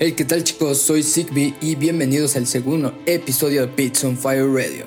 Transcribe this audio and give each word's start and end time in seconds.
Hey, 0.00 0.12
¿qué 0.12 0.24
tal 0.24 0.44
chicos? 0.44 0.78
Soy 0.78 1.02
Zigbee 1.02 1.54
y 1.60 1.74
bienvenidos 1.74 2.36
al 2.36 2.46
segundo 2.46 2.96
episodio 3.04 3.66
de 3.66 3.72
Beats 3.74 4.04
on 4.04 4.16
Fire 4.16 4.46
Radio. 4.46 4.86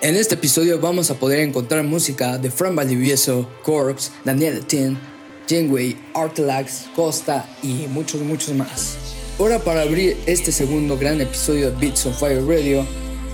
En 0.00 0.16
este 0.16 0.34
episodio 0.34 0.80
vamos 0.80 1.10
a 1.10 1.14
poder 1.16 1.40
encontrar 1.40 1.84
música 1.84 2.38
de 2.38 2.50
Fran 2.50 2.74
Valdivieso, 2.74 3.46
Corpse, 3.62 4.10
Daniel 4.24 4.64
Tin, 4.64 4.98
Janeway, 5.46 5.94
Artelax, 6.14 6.86
Costa 6.96 7.46
y 7.62 7.86
muchos, 7.88 8.22
muchos 8.22 8.54
más. 8.54 8.96
Ahora 9.38 9.58
para 9.58 9.82
abrir 9.82 10.16
este 10.24 10.52
segundo 10.52 10.96
gran 10.96 11.20
episodio 11.20 11.70
de 11.70 11.76
Beats 11.76 12.06
on 12.06 12.14
Fire 12.14 12.42
Radio, 12.46 12.86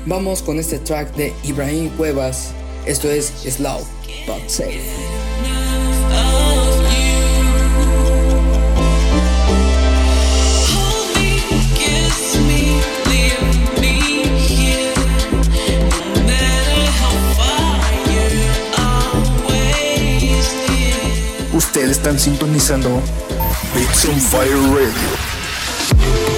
vamos 0.06 0.42
con 0.42 0.58
este 0.58 0.80
track 0.80 1.14
de 1.14 1.32
Ibrahim 1.44 1.88
Cuevas. 1.90 2.50
Esto 2.84 3.08
es 3.12 3.26
Slow 3.26 3.78
But 4.26 4.48
Safe. 4.48 5.23
Ustedes 21.74 21.96
están 21.96 22.20
sintonizando 22.20 22.88
Beats 23.74 24.04
on 24.04 24.20
Fire 24.20 24.56
Radio. 24.70 26.33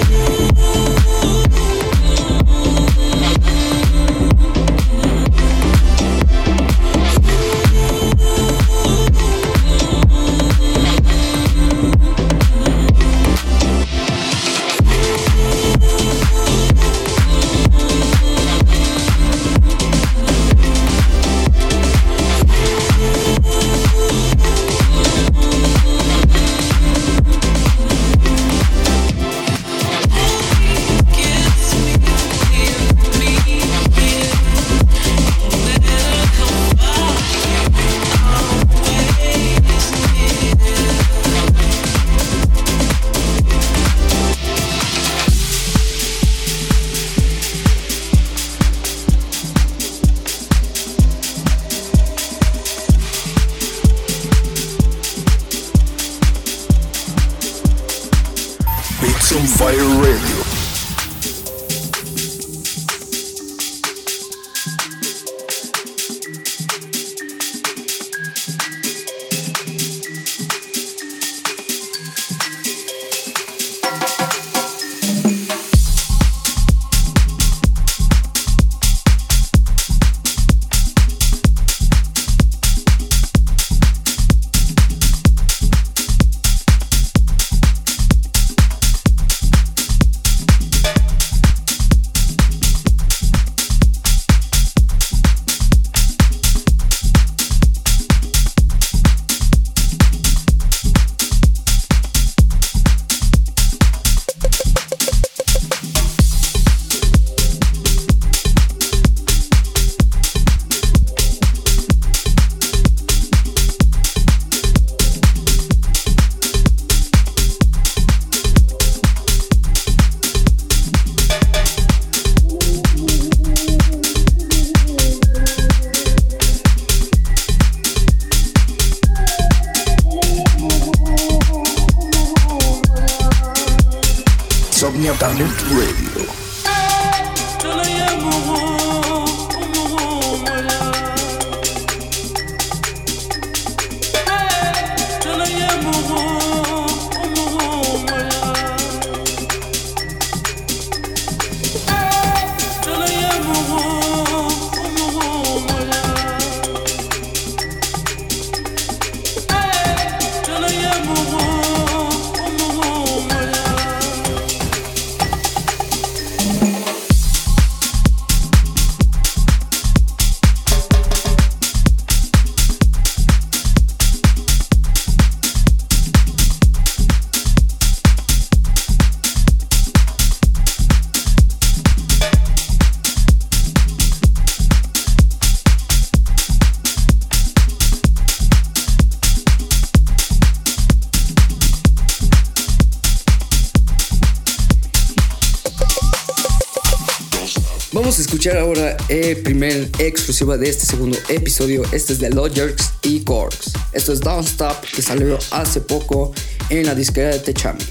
Vamos 197.99 198.19
a 198.19 198.21
escuchar 198.21 198.59
ahora 198.59 198.95
el 199.09 199.37
primer 199.37 199.89
exclusiva 199.97 200.55
de 200.55 200.69
este 200.69 200.85
segundo 200.85 201.17
episodio. 201.29 201.81
Este 201.91 202.13
es 202.13 202.19
de 202.19 202.29
Logers 202.29 202.91
y 203.01 203.21
Corks. 203.21 203.71
Esto 203.91 204.13
es 204.13 204.19
Don't 204.19 204.47
Stop 204.47 204.81
que 204.81 205.01
salió 205.01 205.39
hace 205.49 205.81
poco 205.81 206.31
en 206.69 206.85
la 206.85 206.93
disquera 206.93 207.29
de 207.29 207.39
Techami. 207.39 207.83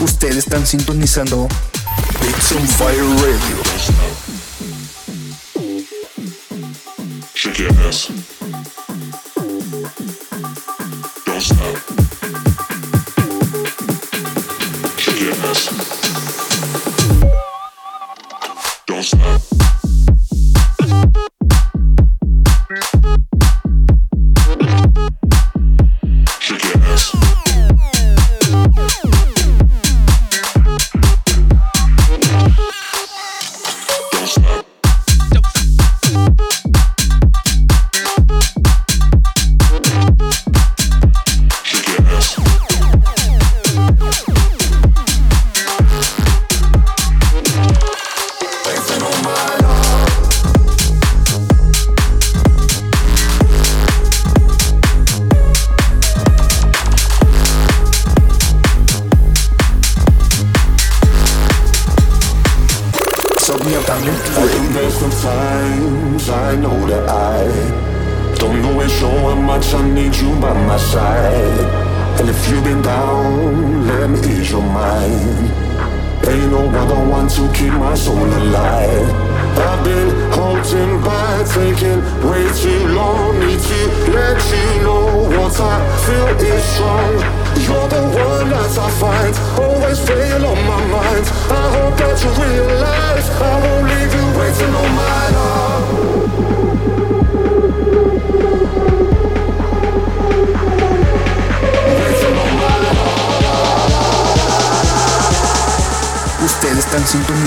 Ustedes 0.00 0.38
están 0.38 0.66
sintonizando 0.66 1.46
Beats 2.20 2.50
on 2.50 2.66
Fire 2.66 2.98
Radio. 2.98 3.65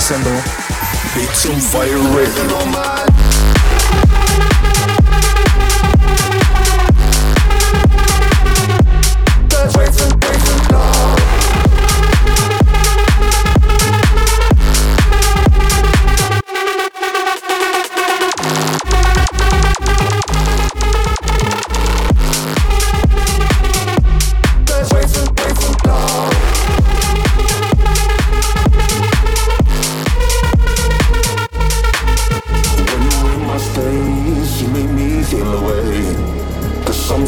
single. 0.09 0.41
Beats 1.13 1.45
on 1.45 1.59
Fire 1.59 1.99
Radio. 2.15 3.58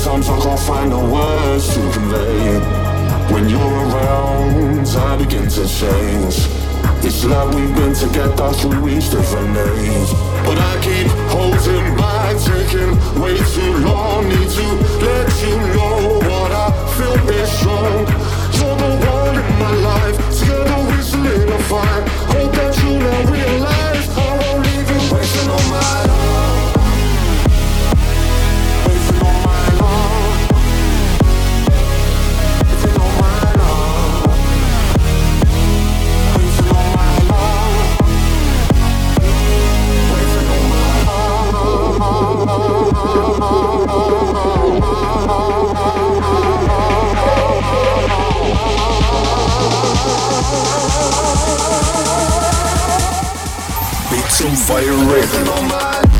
Sometimes 0.02 0.30
I 0.30 0.40
can't 0.42 0.60
find 0.60 0.92
the 0.92 0.98
words 0.98 1.76
to 1.76 1.80
convey. 1.94 2.58
When 3.32 3.48
you're 3.48 3.62
around, 3.62 4.88
I 4.88 5.16
begin 5.16 5.48
to 5.48 5.68
change. 5.68 6.50
It's 7.06 7.24
like 7.24 7.54
we've 7.54 7.76
been 7.76 7.94
together 7.94 8.52
through 8.52 8.90
each 8.90 9.12
different 9.12 9.56
age. 9.56 10.10
But 10.44 10.58
I 10.58 10.74
keep 10.82 11.08
holding 11.30 11.96
back, 12.02 12.34
taking 12.42 12.98
way 13.22 13.38
too 13.54 13.74
long. 13.86 14.28
Need 14.28 14.50
to 14.50 14.68
let 15.06 15.30
you 15.46 15.56
know 15.78 16.18
what 16.26 16.52
I 16.52 16.74
feel 16.98 17.30
is 17.38 17.52
strong. 17.60 18.02
You're 18.58 18.78
the 18.82 19.06
one 19.06 19.38
in 19.38 19.60
my 19.62 19.74
life, 19.86 20.18
together 20.34 20.82
we 20.90 20.98
solidify. 21.04 22.02
Hope 22.34 22.52
that 22.58 22.74
you 22.82 22.98
now 22.98 23.32
realize 23.32 24.10
I 24.18 24.30
won't 24.42 24.66
leave 24.66 24.90
you 24.90 25.14
wasting 25.14 25.50
all 25.50 25.66
my 25.70 26.06
life. 26.10 26.41
Beats 43.42 43.50
and 54.42 54.60
Fire 54.60 54.94
Raven. 55.08 56.11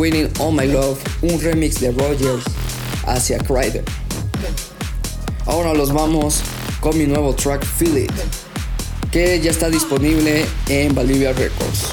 Winning 0.00 0.30
All 0.38 0.50
My 0.50 0.66
Love, 0.66 0.98
un 1.20 1.38
remix 1.38 1.78
de 1.78 1.90
Rogers 1.90 2.42
hacia 3.06 3.36
Crider. 3.36 3.84
Ahora 5.44 5.74
los 5.74 5.92
vamos 5.92 6.40
con 6.80 6.96
mi 6.96 7.04
nuevo 7.04 7.34
track 7.34 7.62
Feel 7.62 7.98
It, 7.98 8.12
que 9.12 9.38
ya 9.42 9.50
está 9.50 9.68
disponible 9.68 10.46
en 10.70 10.94
Bolivia 10.94 11.34
Records. 11.34 11.92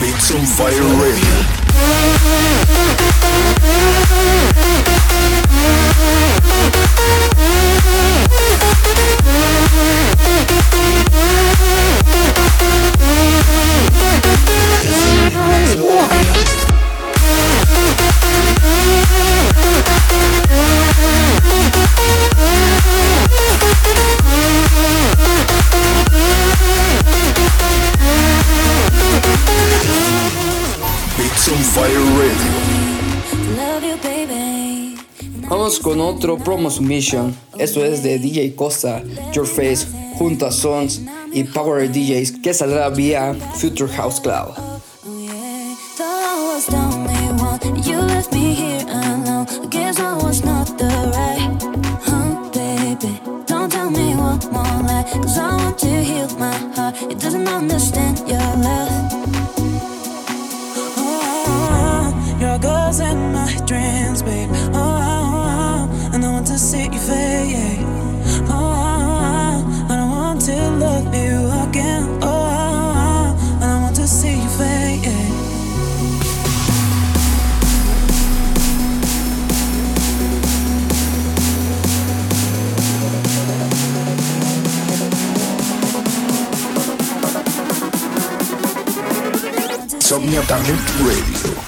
Beat 0.00 0.16
some 0.16 0.46
Fire 0.46 0.82
Radio. 0.96 2.19
con 35.90 36.00
otro 36.00 36.38
promo 36.38 36.70
submission, 36.70 37.34
esto 37.58 37.84
es 37.84 38.04
de 38.04 38.20
DJ 38.20 38.54
Costa, 38.54 39.02
Your 39.32 39.44
Face, 39.44 39.88
junto 40.14 40.46
a 40.46 40.52
Sons 40.52 41.00
y 41.32 41.42
Power 41.42 41.90
DJs 41.90 42.30
que 42.40 42.54
saldrá 42.54 42.90
vía 42.90 43.34
Future 43.56 43.92
House 43.94 44.20
Cloud. 44.20 44.54
Dreams. 63.66 64.59
Exactamente 90.50 90.90
Radio. 91.04 91.59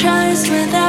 tries 0.00 0.48
without 0.48 0.87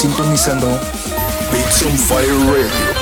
sintonizando 0.00 0.66
Beats 1.52 1.82
on 1.82 1.98
Fire 1.98 2.32
Radio. 2.46 2.99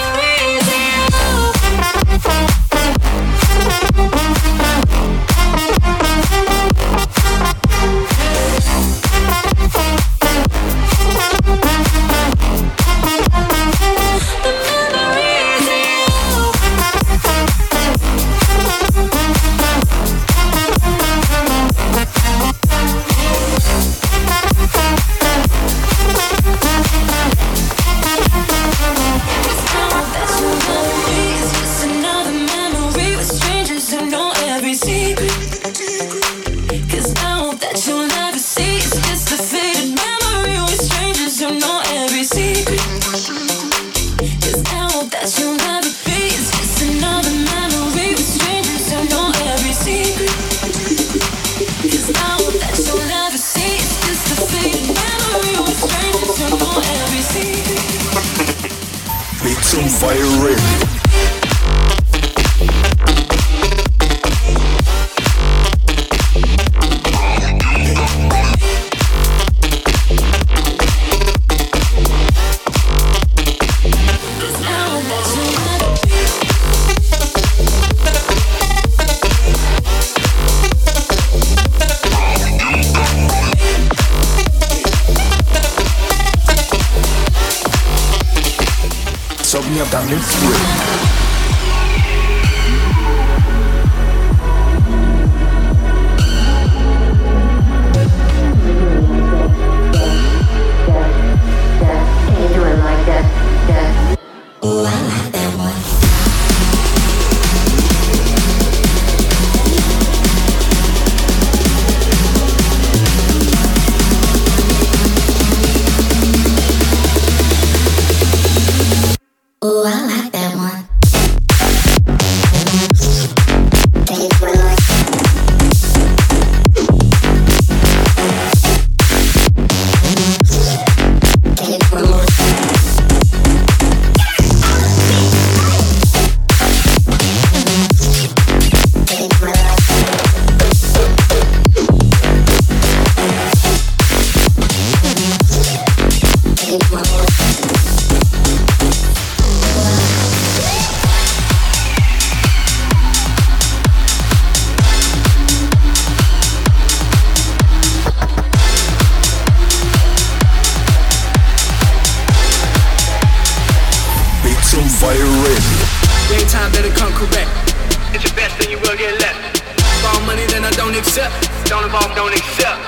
off, 171.99 172.15
don't 172.15 172.33
accept. 172.33 172.79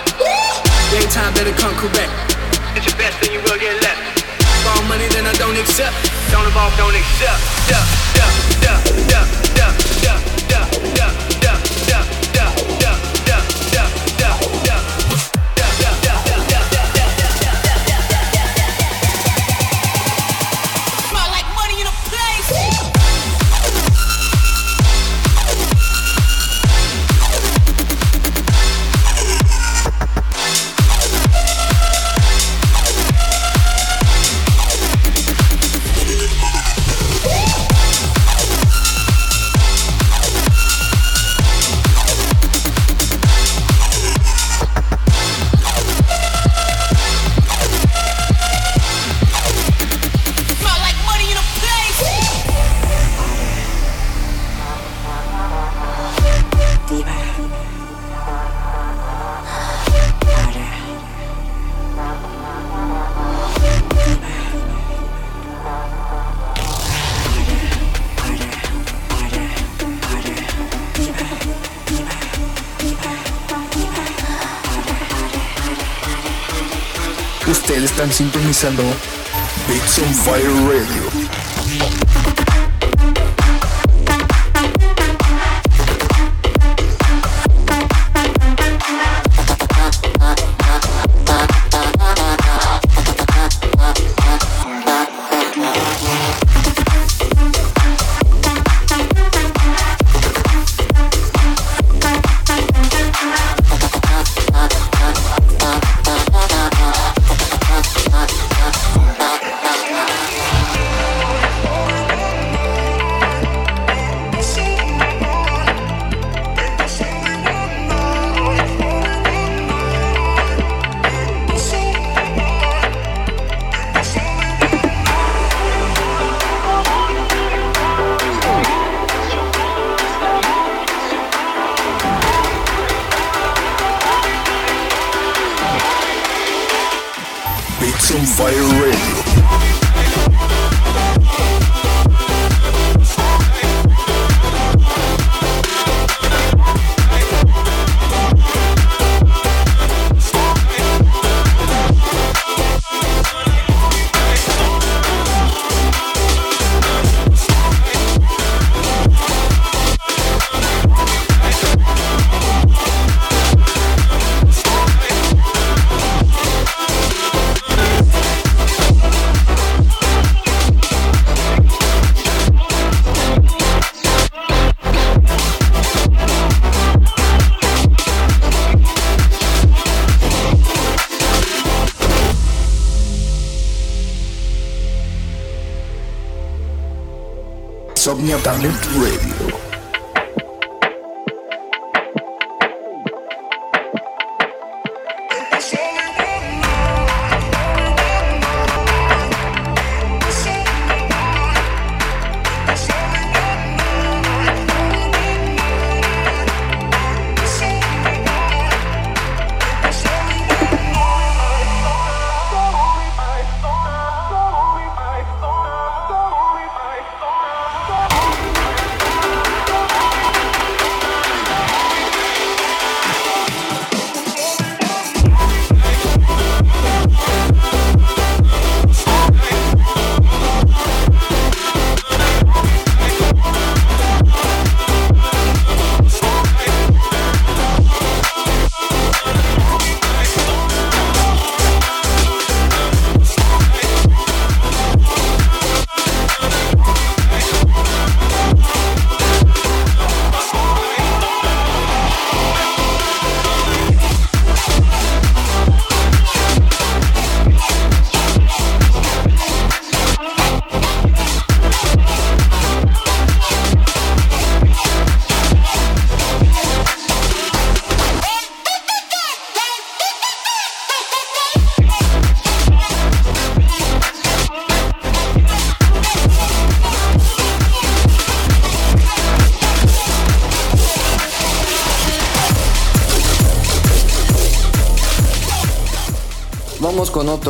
Daytime 0.90 1.34
better 1.34 1.54
come 1.58 1.74
correct. 1.74 2.12
It's 2.76 2.86
your 2.86 2.96
best, 2.96 3.20
then 3.20 3.32
you 3.32 3.40
will 3.42 3.58
get 3.58 3.74
left. 3.82 4.22
If 4.40 4.66
all 4.66 4.82
money, 4.88 5.08
then 5.08 5.26
I 5.26 5.32
don't 5.34 5.58
accept. 5.58 5.94
Don't 6.30 6.46
evolve, 6.46 6.76
don't 6.76 6.94
accept. 6.94 7.40
Duh, 7.68 7.84
duh, 8.14 8.30
duh, 8.62 9.06
duh. 9.10 9.39
single 78.60 78.84
Beats 79.66 79.98
on 80.00 80.12
Fire 80.12 80.68
Radio. 80.68 81.09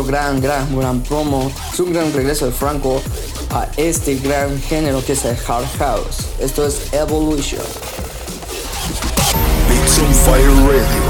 Otro 0.01 0.05
gran, 0.05 0.41
gran, 0.41 0.77
gran 0.77 1.01
promo. 1.03 1.51
Es 1.73 1.81
un 1.81 1.93
gran 1.93 2.13
regreso 2.13 2.47
de 2.47 2.53
Franco 2.53 3.03
a 3.51 3.67
este 3.77 4.17
gran 4.17 4.61
género 4.63 5.05
que 5.05 5.13
es 5.13 5.25
el 5.25 5.37
hard 5.47 5.67
house. 5.79 6.29
Esto 6.39 6.67
es 6.67 6.93
Evolution. 6.93 7.63
Beats 9.69 9.99
on 9.99 10.15
Fire 10.15 10.51
Radio. 10.67 11.10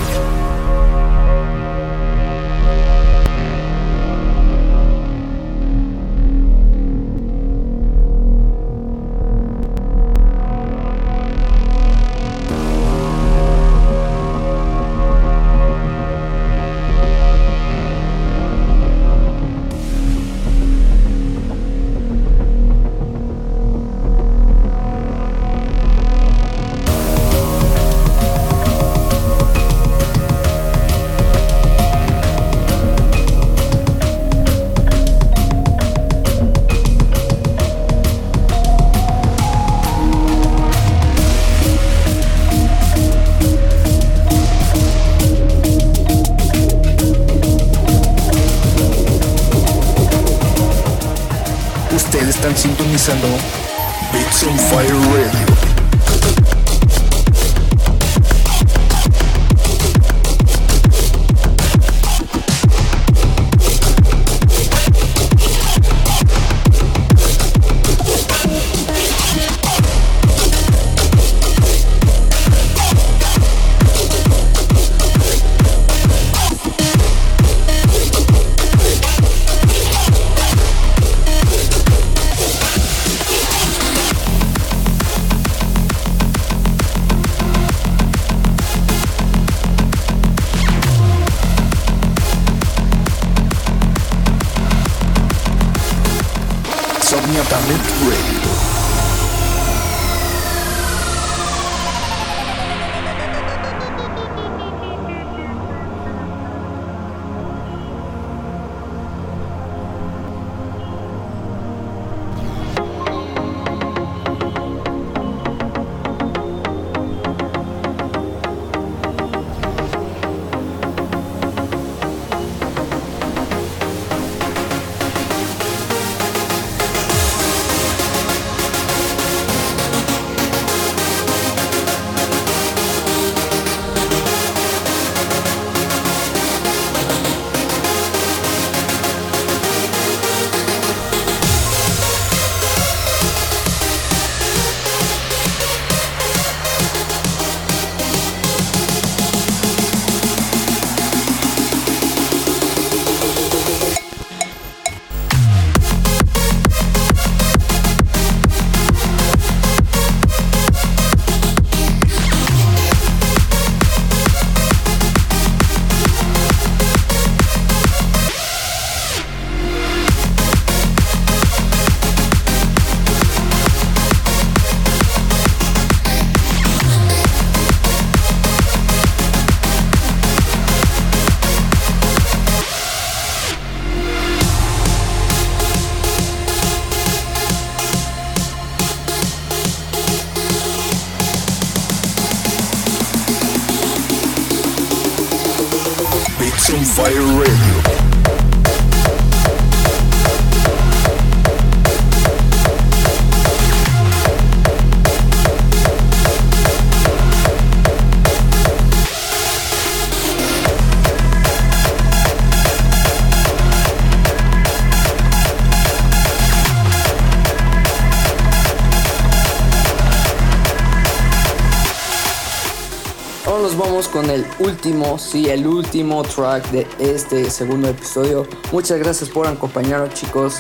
Nos 223.71 223.79
vamos 223.79 224.09
con 224.09 224.29
el 224.31 224.45
último, 224.59 225.19
sí, 225.19 225.49
el 225.49 225.67
último 225.67 226.23
track 226.23 226.71
de 226.71 226.87
este 226.99 227.49
segundo 227.51 227.89
episodio. 227.89 228.47
Muchas 228.73 228.99
gracias 228.99 229.31
por 229.31 229.47
acompañarnos 229.47 230.13
chicos. 230.15 230.57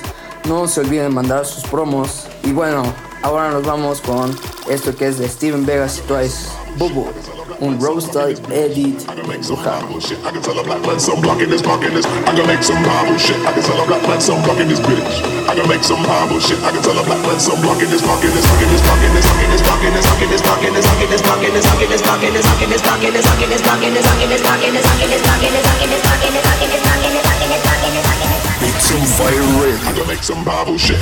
No 0.46 0.68
se 0.68 0.80
olviden 0.80 1.12
mandar 1.12 1.44
sus 1.44 1.64
promos. 1.64 2.26
Y 2.44 2.52
bueno, 2.52 2.82
ahora 3.22 3.50
nos 3.50 3.64
vamos 3.64 4.00
con 4.00 4.36
esto 4.68 4.94
que 4.94 5.08
es 5.08 5.18
de 5.18 5.28
Steven 5.28 5.66
Vegas 5.66 5.98
y 5.98 6.06
Twice. 6.06 6.48
Bubu, 6.76 7.06
un 7.60 7.78
roaster 7.78 8.32
edit. 8.48 9.04
I 9.08 9.14
can 9.14 9.28
make 9.28 9.44
some 9.44 9.56
combo 9.60 10.00
shit. 10.00 10.18
I 10.24 10.32
can 10.32 10.42
tell 10.42 10.58
a 10.58 10.64
black 10.64 10.80
man 10.80 10.98
some 10.98 11.20
block 11.20 11.38
this 11.38 11.62
block 11.62 11.80
this. 11.80 12.06
I 12.06 12.32
can 12.32 12.46
make 12.48 12.62
some 12.62 12.82
combo 12.84 13.16
shit. 13.18 13.36
I 13.44 13.52
can 13.52 13.62
tell 13.62 13.76
a 13.80 13.86
black 13.86 14.02
man 14.08 14.20
some 14.20 14.40
block 14.42 14.56
this 14.56 14.80
bitch. 14.80 15.04
I 15.48 15.54
can 15.54 15.68
make 15.68 15.84
some 15.84 16.02
combo 16.04 16.40
shit. 16.40 16.58
I 16.64 16.72
can 16.72 16.82
tell 16.82 16.96
a 16.96 17.04
black 17.04 17.20
man 17.20 17.38
some 17.38 17.60
block 17.60 17.80
in 17.82 17.90
this 17.90 18.00
block 18.00 18.24
in 18.24 18.32
this. 18.32 18.48
I 18.48 18.56
can 18.56 18.68
this 18.72 18.82
block 18.82 19.02
in 19.04 19.12
this. 19.12 19.26
I 19.28 19.44
this 19.44 19.62
block 19.62 19.80
this. 19.80 20.08
I 20.08 20.24
this 20.24 20.42
block 20.42 21.40
this. 21.40 21.68
I 21.68 21.84
this 21.84 22.02
block 22.02 22.20
this. 22.20 22.48
I 22.48 22.64
this 22.64 22.80
block 22.80 23.00
this. 23.00 23.28
I 23.28 23.44
this 23.44 23.60
block 23.60 23.60
this. 23.60 23.60
I 23.60 23.60
this 23.60 23.60
block 23.60 23.80
this. 23.80 24.00
I 24.00 24.24
this 24.24 24.40
block 24.40 24.60
this. 24.60 24.80
I 24.80 24.80
this 24.80 25.20
block 25.20 25.40
this. 25.40 25.60
I 25.60 25.84
this 25.84 26.00
block 26.00 26.20
this. 26.20 26.40
I 26.40 26.68
this 26.68 26.80
block 26.80 27.00
this. 27.00 27.04
I 27.04 27.04
this 27.04 27.04
block 27.04 27.04
this. 27.10 27.28
I 27.30 27.90
this 27.90 28.06
block 28.08 28.20
this. 28.20 28.48
Beat 28.60 28.78
some 28.80 29.04
fire 29.20 29.44
red. 29.60 29.76
I 29.84 29.92
can 29.92 30.06
make 30.08 30.22
some 30.24 30.40
combo 30.44 30.76
shit. 30.76 31.00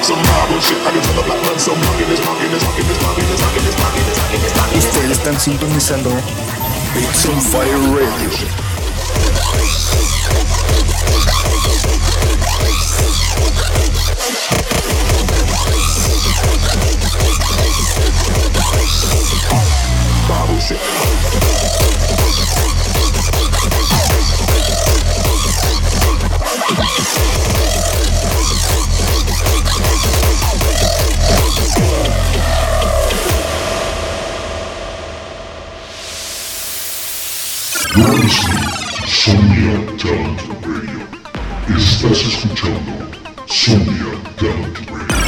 like 0.00 0.06
some 0.06 0.22
marble 0.32 0.60
shit. 0.60 0.78
I 0.86 0.90
can 0.92 1.02
tell 1.02 1.14
the 1.14 1.22
black 1.28 1.42
man 1.44 1.58
some 1.58 1.78
monkey, 1.78 2.04
this 2.04 2.24
monkey, 2.24 2.48
this 2.48 2.64
monkey, 2.64 2.82
this 2.82 3.02
monkey, 3.02 3.22
this 3.28 3.40
monkey, 3.40 3.60
this 3.60 3.76
monkey, 3.76 4.00
this 4.00 4.18
monkey, 4.18 4.38
this 4.38 4.56
monkey. 4.56 4.78
Ustedes 4.78 5.10
están 5.10 5.38
sintonizando 5.38 6.10
Beats 6.94 7.26
on 7.26 7.40
Fire 7.40 7.78
Radio. 7.92 8.30
Revolution. 38.00 38.79
Sonia 39.12 39.76
Talent 39.98 40.40
Radio. 40.62 41.00
Estás 41.76 42.20
escuchando 42.22 43.10
Sonia 43.46 44.12
Talent 44.38 44.88
Radio. 44.88 45.19